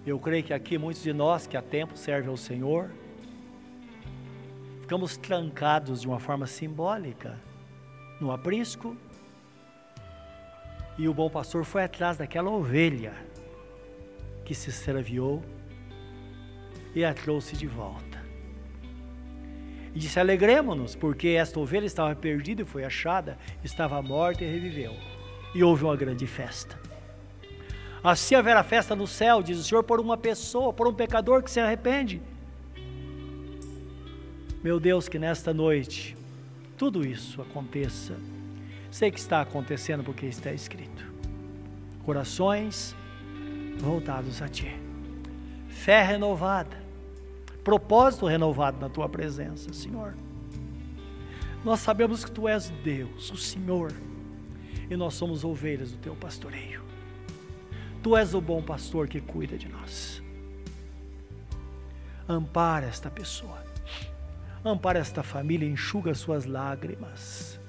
[0.07, 2.91] Eu creio que aqui muitos de nós que há tempo servem ao Senhor,
[4.81, 7.39] ficamos trancados de uma forma simbólica
[8.21, 8.97] no aprisco
[10.97, 13.32] e o bom pastor foi atrás daquela ovelha
[14.45, 15.43] que se extraviou
[16.95, 18.23] e a trouxe de volta.
[19.95, 24.95] E disse: Alegremos-nos, porque esta ovelha estava perdida e foi achada, estava morta e reviveu.
[25.55, 26.79] E houve uma grande festa.
[28.03, 31.51] Assim haverá festa no céu, diz o Senhor, por uma pessoa, por um pecador que
[31.51, 32.21] se arrepende.
[34.63, 36.17] Meu Deus, que nesta noite
[36.77, 38.17] tudo isso aconteça
[38.93, 41.11] Sei que está acontecendo porque está escrito.
[42.05, 42.95] Corações
[43.79, 44.77] voltados a Ti.
[45.69, 46.81] Fé renovada.
[47.65, 50.15] Propósito renovado na Tua presença, Senhor.
[51.65, 53.93] Nós sabemos que Tu és Deus, o Senhor,
[54.91, 56.83] e nós somos ovelhas do Teu pastoreio.
[58.03, 60.23] Tu és o bom pastor que cuida de nós.
[62.29, 63.63] Ampara esta pessoa.
[64.65, 67.61] Ampara esta família, enxuga suas lágrimas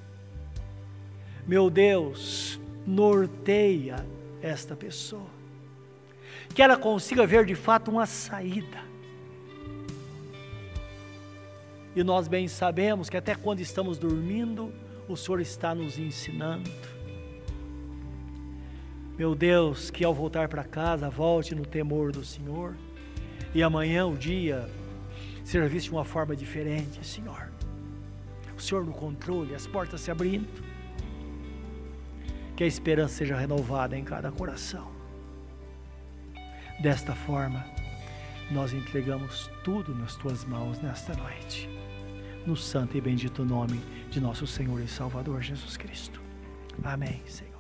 [1.45, 4.06] meu Deus, norteia
[4.41, 5.33] esta pessoa.
[6.54, 8.84] Que ela consiga ver de fato uma saída.
[11.95, 14.74] E nós bem sabemos que até quando estamos dormindo,
[15.08, 16.70] o Senhor está nos ensinando.
[19.18, 22.76] Meu Deus, que ao voltar para casa, volte no temor do Senhor.
[23.54, 24.68] E amanhã o dia
[25.43, 27.51] seja visto de uma forma diferente, Senhor.
[28.58, 30.47] O Senhor no controle, as portas se abrindo
[32.56, 34.93] que a esperança seja renovada em cada coração.
[36.84, 37.66] Desta forma,
[38.52, 41.70] nós entregamos tudo nas tuas mãos nesta noite,
[42.46, 43.80] no santo e bendito nome
[44.10, 46.22] de nosso Senhor e Salvador Jesus Cristo.
[46.84, 47.53] Amém, Senhor.